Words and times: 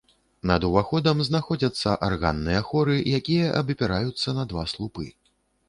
Над 0.51 0.61
уваходам 0.69 1.19
знаходзяцца 1.27 1.93
арганныя 2.09 2.63
хоры, 2.71 2.97
якія 3.21 3.53
абапіраюцца 3.63 4.29
на 4.41 4.51
два 4.51 4.69
слупы. 4.77 5.05